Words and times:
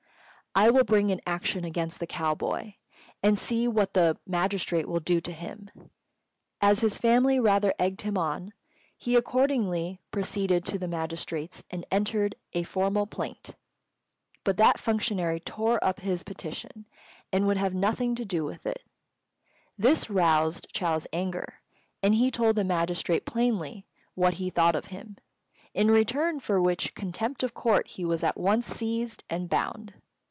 I 0.53 0.69
will 0.69 0.83
bring 0.83 1.11
an 1.13 1.21
action 1.25 1.63
against 1.63 2.01
the 2.01 2.05
cow 2.05 2.35
boy, 2.35 2.75
and 3.23 3.39
see 3.39 3.69
what 3.69 3.93
the 3.93 4.17
magistrate 4.27 4.85
will 4.85 4.99
do 4.99 5.21
to 5.21 5.31
him." 5.31 5.69
As 6.59 6.81
his 6.81 6.97
family 6.97 7.39
rather 7.39 7.73
egged 7.79 8.01
him 8.01 8.17
on, 8.17 8.51
he 8.97 9.15
accordingly 9.15 10.01
proceeded 10.11 10.65
to 10.65 10.77
the 10.77 10.89
magistrate's 10.89 11.63
and 11.71 11.85
entered 11.89 12.35
a 12.51 12.63
formal 12.63 13.07
plaint; 13.07 13.55
but 14.43 14.57
that 14.57 14.77
functionary 14.77 15.39
tore 15.39 15.81
up 15.81 16.01
his 16.01 16.21
petition, 16.25 16.85
and 17.31 17.47
would 17.47 17.55
have 17.55 17.73
nothing 17.73 18.13
to 18.15 18.25
do 18.25 18.43
with 18.43 18.65
it. 18.65 18.83
This 19.77 20.09
roused 20.09 20.67
Chou's 20.73 21.07
anger, 21.13 21.61
and 22.03 22.13
he 22.15 22.29
told 22.29 22.57
the 22.57 22.65
magistrate 22.65 23.25
plainly 23.25 23.85
what 24.15 24.33
he 24.33 24.49
thought 24.49 24.75
of 24.75 24.87
him, 24.87 25.15
in 25.73 25.89
return 25.89 26.41
for 26.41 26.61
which 26.61 26.93
contempt 26.93 27.41
of 27.41 27.53
court 27.53 27.87
he 27.87 28.03
was 28.03 28.21
at 28.21 28.35
once 28.35 28.67
seized 28.67 29.23
and 29.29 29.47
bound. 29.47 29.93